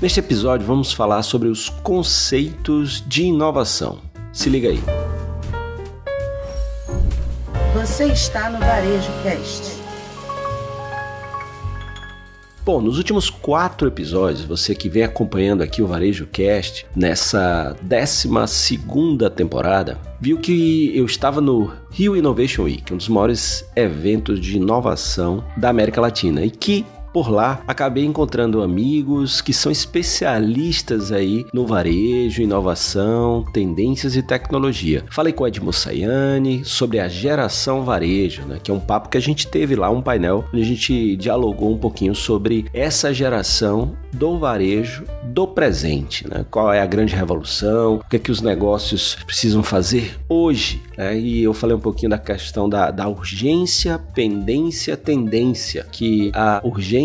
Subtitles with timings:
[0.00, 3.98] Neste episódio vamos falar sobre os conceitos de inovação.
[4.32, 4.80] Se liga aí.
[7.74, 9.78] Você está no Varejo Cast.
[12.64, 18.78] Bom, nos últimos quatro episódios, você que vem acompanhando aqui o Varejo Cast, nessa 12
[19.36, 25.44] temporada, viu que eu estava no Rio Innovation Week, um dos maiores eventos de inovação
[25.58, 31.66] da América Latina, e que por lá, acabei encontrando amigos que são especialistas aí no
[31.66, 35.04] varejo, inovação, tendências e tecnologia.
[35.10, 39.20] Falei com Edmo Sayane sobre a geração varejo, né, que é um papo que a
[39.20, 44.38] gente teve lá, um painel, onde a gente dialogou um pouquinho sobre essa geração do
[44.38, 46.44] varejo do presente, né?
[46.50, 47.96] Qual é a grande revolução?
[47.96, 50.82] O que é que os negócios precisam fazer hoje?
[50.96, 51.18] Né?
[51.18, 56.99] E eu falei um pouquinho da questão da, da urgência, pendência, tendência, que a urgência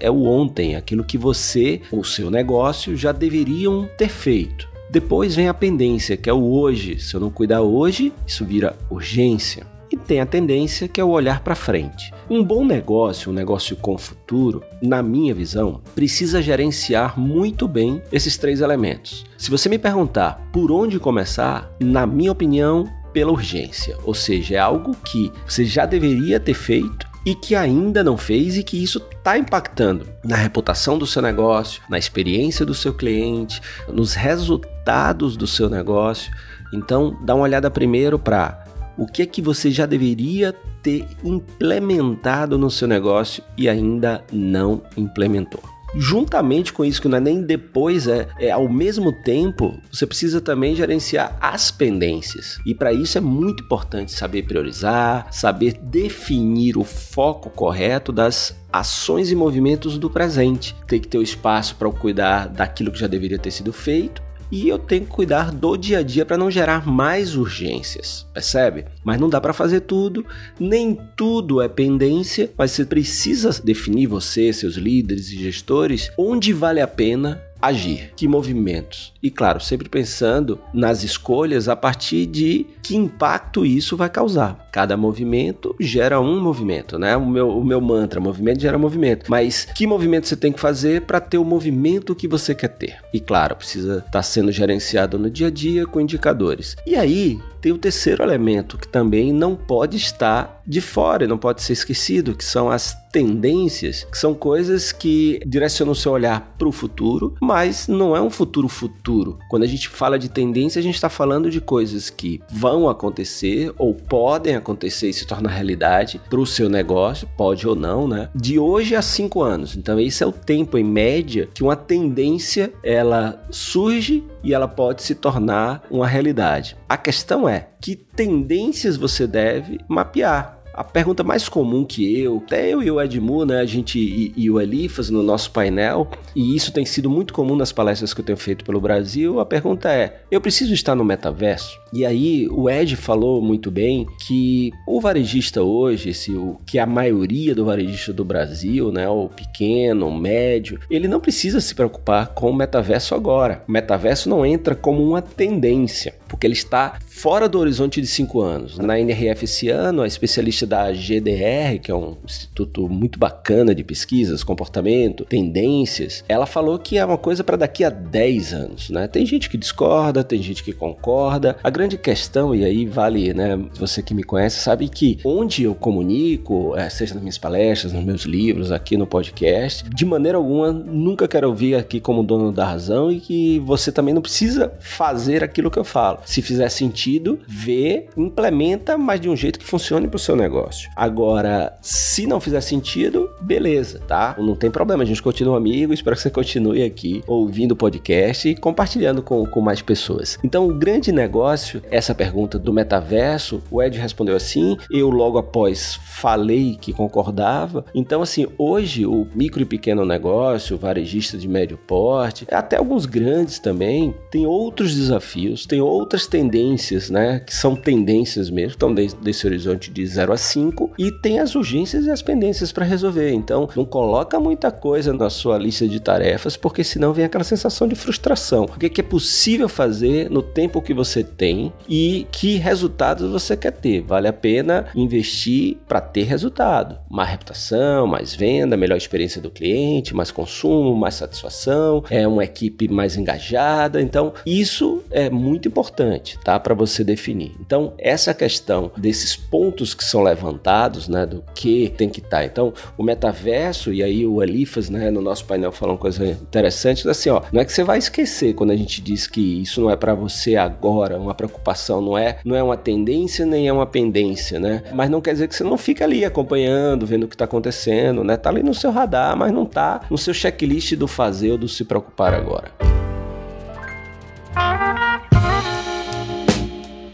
[0.00, 4.68] é o ontem, aquilo que você, o seu negócio, já deveriam ter feito.
[4.90, 6.98] Depois vem a pendência, que é o hoje.
[6.98, 11.10] Se eu não cuidar hoje, isso vira urgência e tem a tendência que é o
[11.10, 12.12] olhar para frente.
[12.28, 18.36] Um bom negócio, um negócio com futuro, na minha visão, precisa gerenciar muito bem esses
[18.36, 19.24] três elementos.
[19.36, 24.58] Se você me perguntar por onde começar, na minha opinião, pela urgência, ou seja, é
[24.58, 29.06] algo que você já deveria ter feito e que ainda não fez e que isso
[29.14, 35.46] está impactando na reputação do seu negócio, na experiência do seu cliente, nos resultados do
[35.46, 36.32] seu negócio.
[36.72, 38.64] Então, dá uma olhada primeiro para
[38.96, 44.80] o que é que você já deveria ter implementado no seu negócio e ainda não
[44.96, 45.62] implementou.
[45.94, 50.40] Juntamente com isso, que não é nem depois, é, é ao mesmo tempo, você precisa
[50.40, 52.58] também gerenciar as pendências.
[52.66, 59.30] E para isso é muito importante saber priorizar, saber definir o foco correto das ações
[59.30, 60.76] e movimentos do presente.
[60.86, 64.68] Tem que ter o espaço para cuidar daquilo que já deveria ter sido feito e
[64.68, 68.86] eu tenho que cuidar do dia a dia para não gerar mais urgências, percebe?
[69.04, 70.24] Mas não dá para fazer tudo,
[70.58, 76.80] nem tudo é pendência, mas você precisa definir você, seus líderes e gestores, onde vale
[76.80, 79.12] a pena agir, que movimentos.
[79.22, 84.68] E claro, sempre pensando nas escolhas a partir de que impacto isso vai causar.
[84.72, 87.16] Cada movimento gera um movimento, né?
[87.16, 89.28] O meu, o meu mantra, movimento gera movimento.
[89.28, 92.98] Mas que movimento você tem que fazer para ter o movimento que você quer ter?
[93.12, 96.76] E claro, precisa estar tá sendo gerenciado no dia a dia com indicadores.
[96.86, 101.62] E aí, tem o terceiro elemento que também não pode estar de fora, não pode
[101.62, 106.68] ser esquecido, que são as tendências, que são coisas que direcionam o seu olhar para
[106.68, 109.38] o futuro, mas não é um futuro futuro.
[109.48, 113.72] Quando a gente fala de tendência, a gente está falando de coisas que vão acontecer
[113.78, 118.28] ou podem acontecer e se tornar realidade para o seu negócio, pode ou não, né?
[118.34, 119.74] De hoje a cinco anos.
[119.74, 125.02] Então esse é o tempo em média que uma tendência ela surge e ela pode
[125.02, 126.76] se tornar uma realidade.
[126.88, 132.72] A questão é que tendências você deve mapear a pergunta mais comum que eu, até
[132.72, 136.54] eu e o Edmu, né, a gente e, e, o Elifas no nosso painel, e
[136.54, 139.92] isso tem sido muito comum nas palestras que eu tenho feito pelo Brasil, a pergunta
[139.92, 141.80] é: eu preciso estar no metaverso?
[141.92, 146.86] E aí o Ed falou muito bem que o varejista hoje, esse, o, que a
[146.86, 152.28] maioria do varejista do Brasil, né, o pequeno, o médio, ele não precisa se preocupar
[152.28, 153.64] com o metaverso agora.
[153.66, 158.40] O metaverso não entra como uma tendência, porque ele está fora do horizonte de cinco
[158.40, 158.78] anos.
[158.78, 163.82] Na NRF esse ano, a especialista da GDR, que é um instituto muito bacana de
[163.82, 169.08] pesquisas, comportamento, tendências, ela falou que é uma coisa para daqui a 10 anos, né?
[169.08, 171.56] Tem gente que discorda, tem gente que concorda.
[171.62, 173.58] A grande questão, e aí vale, né?
[173.74, 178.04] Você que me conhece sabe que onde eu comunico, é, seja nas minhas palestras, nos
[178.04, 182.64] meus livros, aqui no podcast, de maneira alguma nunca quero ouvir aqui como dono da
[182.64, 186.17] razão e que você também não precisa fazer aquilo que eu falo.
[186.24, 190.90] Se fizer sentido, vê, implementa, mas de um jeito que funcione para o seu negócio.
[190.96, 194.34] Agora, se não fizer sentido, beleza, tá?
[194.38, 198.48] Não tem problema, a gente continua amigo, espero que você continue aqui ouvindo o podcast
[198.48, 200.38] e compartilhando com, com mais pessoas.
[200.42, 205.98] Então, o grande negócio, essa pergunta do metaverso, o Ed respondeu assim, eu logo após
[206.04, 207.84] falei que concordava.
[207.94, 213.58] Então, assim, hoje o micro e pequeno negócio, varejista de médio porte, até alguns grandes
[213.58, 217.40] também, tem outros desafios, tem outros outras tendências, né?
[217.40, 222.06] Que são tendências mesmo, estão desse horizonte de 0 a 5, e tem as urgências
[222.06, 223.30] e as pendências para resolver.
[223.32, 227.86] Então, não coloca muita coisa na sua lista de tarefas, porque senão vem aquela sensação
[227.86, 228.64] de frustração.
[228.64, 233.72] O que é possível fazer no tempo que você tem e que resultados você quer
[233.72, 234.00] ter?
[234.00, 236.98] Vale a pena investir para ter resultado.
[237.10, 242.88] Mais reputação, mais venda, melhor experiência do cliente, mais consumo, mais satisfação, é uma equipe
[242.88, 244.00] mais engajada.
[244.00, 245.97] Então, isso é muito importante,
[246.44, 246.58] tá?
[246.58, 247.54] Para você definir.
[247.60, 252.38] Então, essa questão desses pontos que são levantados, né, do que tem que estar.
[252.38, 252.44] Tá.
[252.44, 257.08] Então, o metaverso, e aí o Alifas, né, no nosso painel falou uma coisa interessante,
[257.08, 259.90] assim, ó, não é que você vai esquecer quando a gente diz que isso não
[259.90, 263.86] é para você agora, uma preocupação, não é, não é uma tendência nem é uma
[263.86, 264.82] pendência, né?
[264.92, 268.22] Mas não quer dizer que você não fica ali acompanhando, vendo o que está acontecendo,
[268.22, 268.36] né?
[268.36, 271.68] Tá ali no seu radar, mas não tá no seu checklist do fazer ou do
[271.68, 272.97] se preocupar agora.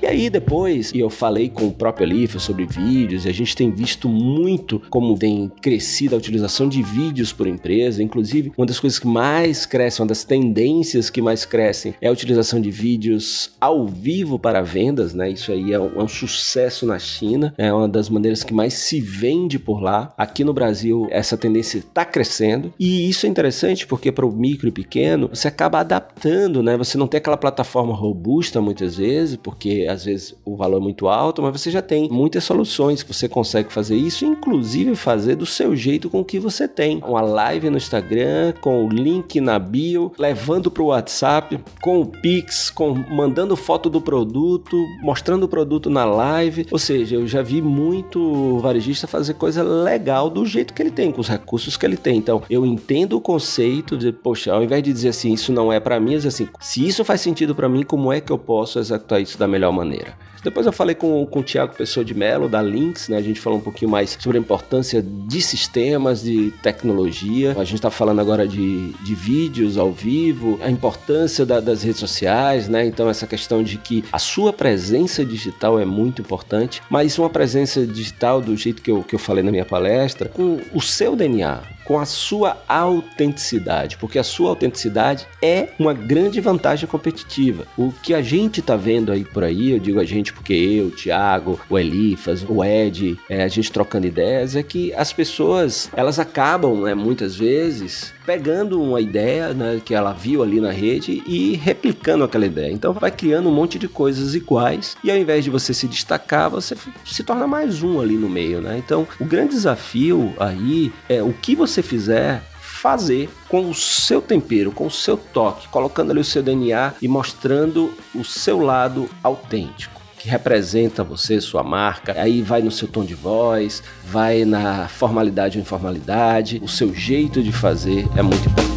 [0.04, 3.56] E aí depois, e eu falei com o próprio Alifia sobre vídeos, e a gente
[3.56, 8.78] tem visto muito como tem crescido a utilização de vídeos por empresa, inclusive uma das
[8.78, 13.52] coisas que mais crescem, uma das tendências que mais crescem é a utilização de vídeos
[13.58, 15.30] ao vivo para vendas, né?
[15.30, 18.74] Isso aí é um, é um sucesso na China, é uma das maneiras que mais
[18.74, 20.12] se vende por lá.
[20.18, 24.68] Aqui no Brasil, essa tendência está crescendo, e isso é interessante porque para o micro
[24.68, 26.76] e pequeno, você acaba adaptando, né?
[26.76, 31.08] Você não tem aquela plataforma robusta muitas vezes, porque às vezes o valor é muito
[31.08, 35.46] alto, mas você já tem muitas soluções que você consegue fazer isso, inclusive fazer do
[35.46, 37.00] seu jeito com o que você tem.
[37.06, 42.06] Uma live no Instagram, com o link na bio, levando para o WhatsApp, com o
[42.06, 46.66] Pix, com mandando foto do produto, mostrando o produto na live.
[46.70, 51.12] Ou seja, eu já vi muito varejista fazer coisa legal do jeito que ele tem,
[51.12, 52.16] com os recursos que ele tem.
[52.16, 55.78] Então, eu entendo o conceito de, poxa, ao invés de dizer assim, isso não é
[55.78, 58.78] para mim, dizer assim, se isso faz sentido para mim, como é que eu posso
[58.78, 59.83] executar isso da melhor maneira?
[59.84, 60.16] Maneira.
[60.42, 63.16] Depois eu falei com, com o Tiago Pessoa de Mello, da Lynx, né?
[63.16, 67.52] A gente falou um pouquinho mais sobre a importância de sistemas, de tecnologia.
[67.52, 72.00] A gente está falando agora de, de vídeos ao vivo, a importância da, das redes
[72.00, 72.86] sociais, né?
[72.86, 77.86] Então, essa questão de que a sua presença digital é muito importante, mas uma presença
[77.86, 81.60] digital do jeito que eu, que eu falei na minha palestra, com o seu DNA,
[81.84, 87.66] com a sua autenticidade, porque a sua autenticidade é uma grande vantagem competitiva.
[87.76, 90.86] O que a gente está vendo aí por aí, eu digo a gente porque eu,
[90.86, 95.90] o Thiago, o Elifas, o Ed, é, a gente trocando ideias, é que as pessoas
[95.94, 101.22] elas acabam, né, muitas vezes, pegando uma ideia né, que ela viu ali na rede
[101.26, 102.72] e replicando aquela ideia.
[102.72, 106.50] Então vai criando um monte de coisas iguais e ao invés de você se destacar,
[106.50, 108.78] você se torna mais um ali no meio, né?
[108.78, 114.70] Então o grande desafio aí é o que você fizer fazer com o seu tempero,
[114.70, 120.03] com o seu toque, colocando ali o seu DNA e mostrando o seu lado autêntico
[120.24, 122.14] que representa você, sua marca.
[122.18, 127.42] Aí vai no seu tom de voz, vai na formalidade ou informalidade, o seu jeito
[127.42, 128.73] de fazer é muito importante.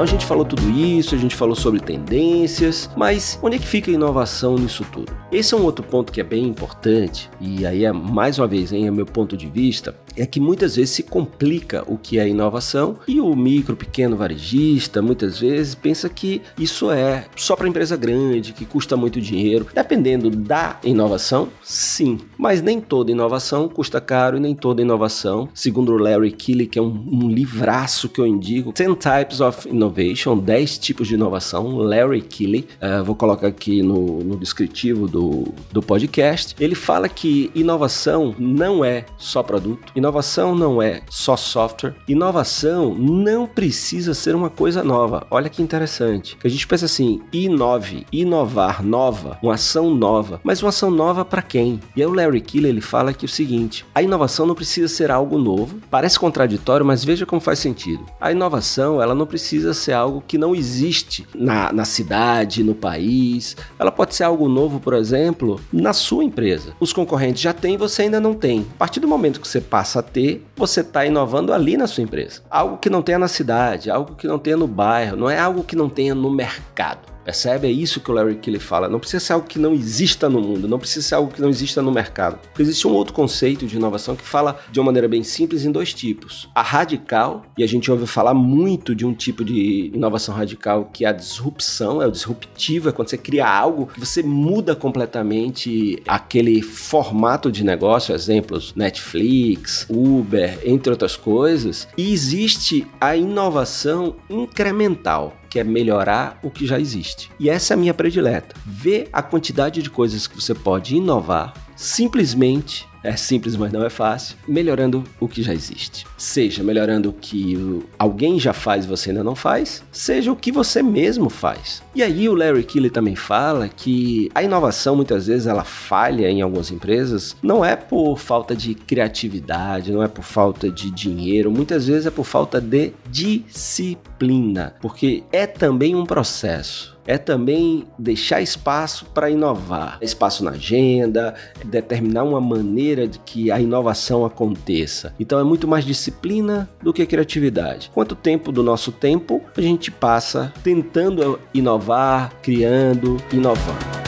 [0.00, 3.66] Então a gente falou tudo isso, a gente falou sobre tendências, mas onde é que
[3.66, 5.12] fica a inovação nisso tudo?
[5.30, 8.72] Esse é um outro ponto que é bem importante, e aí é mais uma vez,
[8.72, 12.26] hein, é meu ponto de vista, é que muitas vezes se complica o que é
[12.26, 17.96] inovação e o micro, pequeno varejista muitas vezes pensa que isso é só para empresa
[17.96, 19.66] grande, que custa muito dinheiro.
[19.72, 25.92] Dependendo da inovação, sim, mas nem toda inovação custa caro e nem toda inovação, segundo
[25.92, 29.89] o Larry Keeley, que é um, um livraço que eu indico, 10 Types of Innovation,
[29.90, 35.82] 10 tipos de inovação, Larry Keeley, uh, vou colocar aqui no, no descritivo do, do
[35.82, 36.54] podcast.
[36.58, 43.46] Ele fala que inovação não é só produto, inovação não é só software, inovação não
[43.46, 45.26] precisa ser uma coisa nova.
[45.30, 46.36] Olha que interessante.
[46.42, 51.42] A gente pensa assim, inove, inovar, nova, uma ação nova, mas uma ação nova para
[51.42, 51.80] quem?
[51.96, 54.88] E aí o Larry Keeley ele fala que é o seguinte: a inovação não precisa
[54.88, 55.80] ser algo novo.
[55.90, 58.04] Parece contraditório, mas veja como faz sentido.
[58.20, 62.74] A inovação ela não precisa precisa ser algo que não existe na, na cidade, no
[62.74, 63.56] país.
[63.78, 66.74] Ela pode ser algo novo, por exemplo, na sua empresa.
[66.80, 68.66] Os concorrentes já têm, você ainda não tem.
[68.74, 72.02] A partir do momento que você passa a ter, você está inovando ali na sua
[72.02, 72.42] empresa.
[72.50, 75.62] Algo que não tenha na cidade, algo que não tenha no bairro, não é algo
[75.62, 77.10] que não tenha no mercado.
[77.24, 77.68] Percebe?
[77.68, 78.88] É isso que o Larry Kelly fala.
[78.88, 81.48] Não precisa ser algo que não exista no mundo, não precisa ser algo que não
[81.48, 82.38] exista no mercado.
[82.38, 85.72] Porque existe um outro conceito de inovação que fala de uma maneira bem simples em
[85.72, 86.48] dois tipos.
[86.54, 91.04] A radical, e a gente ouve falar muito de um tipo de inovação radical que
[91.04, 96.02] é a disrupção, é o disruptivo, é quando você cria algo que você muda completamente
[96.06, 101.88] aquele formato de negócio, exemplos, Netflix, Uber, entre outras coisas.
[101.96, 107.30] E existe a inovação incremental que é melhorar o que já existe.
[107.38, 108.54] E essa é a minha predileta.
[108.64, 113.90] Ver a quantidade de coisas que você pode inovar simplesmente é simples, mas não é
[113.90, 114.36] fácil.
[114.46, 116.06] Melhorando o que já existe.
[116.16, 120.52] Seja melhorando o que alguém já faz e você ainda não faz, seja o que
[120.52, 121.82] você mesmo faz.
[121.94, 126.42] E aí o Larry Keeley também fala que a inovação muitas vezes ela falha em
[126.42, 131.86] algumas empresas, não é por falta de criatividade, não é por falta de dinheiro, muitas
[131.86, 139.04] vezes é por falta de disciplina, porque é também um processo é também deixar espaço
[139.06, 145.14] para inovar, espaço na agenda, determinar uma maneira de que a inovação aconteça.
[145.18, 147.90] Então é muito mais disciplina do que criatividade.
[147.92, 153.99] Quanto tempo do nosso tempo a gente passa tentando inovar, criando, inovando?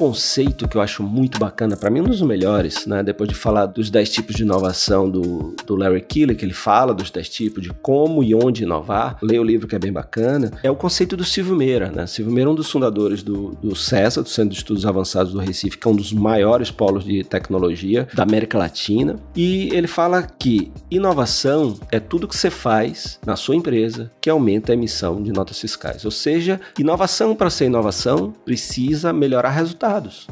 [0.00, 3.02] Conceito que eu acho muito bacana, para mim um dos melhores, né?
[3.02, 6.94] Depois de falar dos 10 tipos de inovação do, do Larry Keeler, que ele fala
[6.94, 10.52] dos 10 tipos, de como e onde inovar, leia o livro que é bem bacana,
[10.62, 12.06] é o conceito do Silvio Meira, né?
[12.06, 15.38] Silvio Meira é um dos fundadores do, do CESA, do Centro de Estudos Avançados do
[15.38, 19.16] Recife, que é um dos maiores polos de tecnologia da América Latina.
[19.36, 24.72] E ele fala que inovação é tudo que você faz na sua empresa que aumenta
[24.72, 26.04] a emissão de notas fiscais.
[26.06, 29.50] Ou seja, inovação para ser inovação precisa melhorar melhorar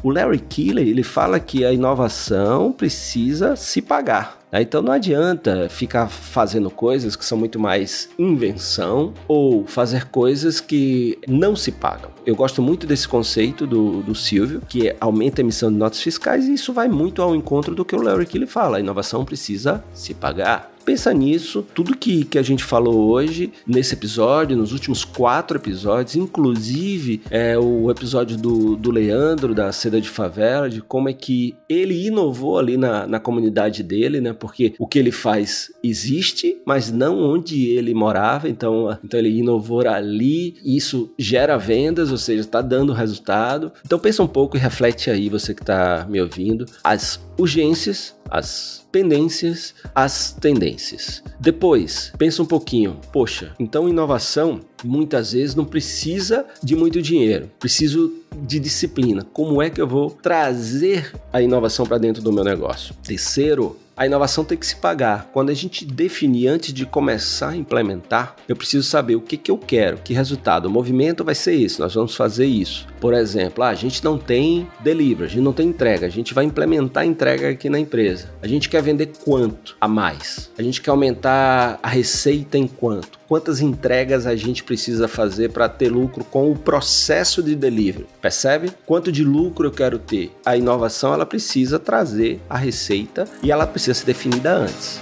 [0.01, 4.38] O Larry Keeley ele fala que a inovação precisa se pagar.
[4.51, 4.61] Né?
[4.61, 11.17] Então não adianta ficar fazendo coisas que são muito mais invenção ou fazer coisas que
[11.27, 12.11] não se pagam.
[12.25, 16.01] Eu gosto muito desse conceito do, do Silvio, que é, aumenta a emissão de notas
[16.01, 18.77] fiscais, e isso vai muito ao encontro do que o Larry Keeley fala.
[18.77, 23.93] A inovação precisa se pagar pensa nisso, tudo que, que a gente falou hoje, nesse
[23.93, 30.09] episódio, nos últimos quatro episódios, inclusive é, o episódio do, do Leandro, da Seda de
[30.09, 34.33] Favela, de como é que ele inovou ali na, na comunidade dele, né?
[34.39, 39.87] Porque o que ele faz existe, mas não onde ele morava, então, então ele inovou
[39.87, 43.71] ali, isso gera vendas, ou seja, está dando resultado.
[43.85, 48.85] Então pensa um pouco e reflete aí, você que está me ouvindo, as urgências, as
[48.91, 51.23] pendências, as tendências.
[51.39, 58.13] Depois, pensa um pouquinho, poxa, então inovação muitas vezes não precisa de muito dinheiro, preciso
[58.41, 59.25] de disciplina.
[59.33, 62.95] Como é que eu vou trazer a inovação para dentro do meu negócio?
[63.03, 65.29] Terceiro, a inovação tem que se pagar.
[65.33, 69.51] Quando a gente definir antes de começar a implementar, eu preciso saber o que, que
[69.51, 70.67] eu quero, que resultado.
[70.67, 72.87] O movimento vai ser isso, nós vamos fazer isso.
[73.01, 76.33] Por exemplo, ah, a gente não tem delivery, a gente não tem entrega, a gente
[76.33, 78.18] vai implementar a entrega aqui na empresa.
[78.41, 80.49] A gente quer vender quanto a mais?
[80.57, 83.19] A gente quer aumentar a receita em quanto?
[83.27, 88.07] Quantas entregas a gente precisa fazer para ter lucro com o processo de delivery?
[88.21, 88.71] Percebe?
[88.85, 90.31] Quanto de lucro eu quero ter?
[90.45, 94.99] A inovação ela precisa trazer a receita e ela precisa ser definida antes.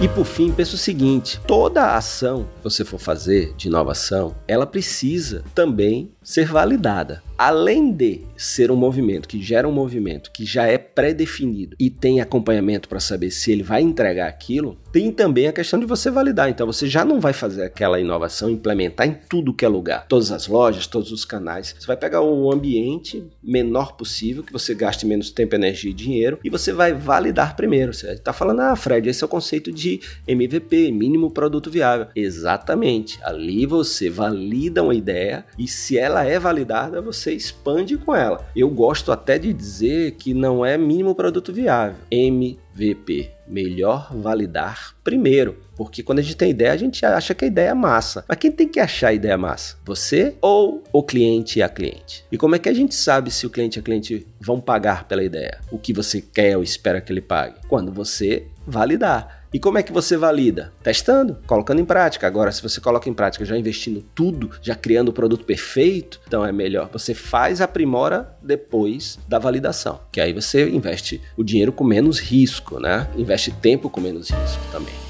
[0.00, 4.64] E por fim, pensa o seguinte: toda ação que você for fazer de inovação, ela
[4.64, 7.22] precisa também ser validada.
[7.38, 12.20] Além de ser um movimento que gera um movimento que já é pré-definido e tem
[12.20, 16.50] acompanhamento para saber se ele vai entregar aquilo, tem também a questão de você validar.
[16.50, 20.32] Então você já não vai fazer aquela inovação, implementar em tudo que é lugar, todas
[20.32, 21.76] as lojas, todos os canais.
[21.78, 26.40] Você vai pegar o ambiente menor possível, que você gaste menos tempo, energia e dinheiro,
[26.42, 27.94] e você vai validar primeiro.
[27.94, 32.08] Você está falando, ah, Fred, esse é o conceito de MVP, mínimo produto viável.
[32.16, 33.20] Exatamente.
[33.22, 38.46] Ali você valida uma ideia e se ela é validada, você expande com ela.
[38.54, 41.96] Eu gosto até de dizer que não é mínimo produto viável.
[42.10, 45.58] MVP, melhor validar primeiro.
[45.76, 48.24] Porque quando a gente tem ideia, a gente acha que a ideia é massa.
[48.28, 49.76] Mas quem tem que achar a ideia massa?
[49.84, 52.24] Você ou o cliente e a cliente?
[52.30, 55.04] E como é que a gente sabe se o cliente e a cliente vão pagar
[55.04, 55.60] pela ideia?
[55.70, 57.60] O que você quer ou espera que ele pague?
[57.68, 59.37] Quando você validar.
[59.52, 60.72] E como é que você valida?
[60.82, 62.26] Testando, colocando em prática.
[62.26, 66.44] Agora, se você coloca em prática já investindo tudo, já criando o produto perfeito, então
[66.44, 66.90] é melhor.
[66.92, 70.00] Você faz, aprimora depois da validação.
[70.12, 73.08] Que aí você investe o dinheiro com menos risco, né?
[73.16, 75.08] Investe tempo com menos risco também.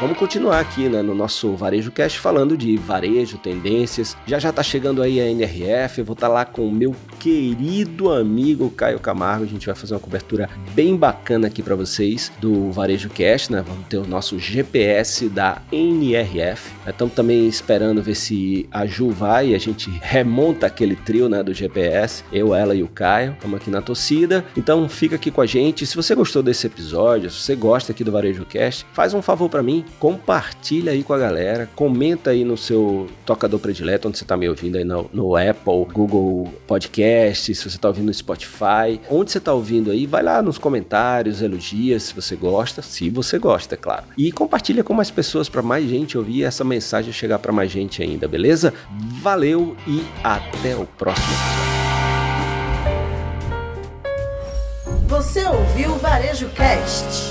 [0.00, 4.16] Vamos continuar aqui né, no nosso Varejo Cast falando de varejo, tendências.
[4.26, 6.96] Já já tá chegando aí a NRF, eu vou estar tá lá com o meu
[7.20, 9.44] querido amigo Caio Camargo.
[9.44, 13.62] A gente vai fazer uma cobertura bem bacana aqui para vocês do Varejo Cast, né?
[13.64, 16.72] Vamos ter o nosso GPS da NRF.
[16.86, 21.42] Estamos também esperando ver se a Ju vai e a gente remonta aquele trio né,
[21.42, 23.32] do GPS, eu, ela e o Caio.
[23.32, 24.42] Estamos aqui na torcida.
[24.56, 25.86] Então fica aqui com a gente.
[25.86, 29.50] Se você gostou desse episódio, se você gosta aqui do Varejo Cast, faz um favor
[29.50, 34.24] para mim, compartilha aí com a galera, comenta aí no seu tocador predileto, onde você
[34.24, 36.52] está me ouvindo aí no, no, Apple, Google
[37.10, 40.58] Podcast, se você está ouvindo no Spotify, onde você está ouvindo aí, vai lá nos
[40.58, 44.04] comentários, elogia se você gosta, se você gosta, é claro.
[44.16, 48.00] E compartilha com mais pessoas para mais gente ouvir essa mensagem chegar para mais gente
[48.02, 48.72] ainda, beleza?
[49.20, 51.80] Valeu e até o próximo episódio.
[55.08, 57.29] Você ouviu o Varejo Cast?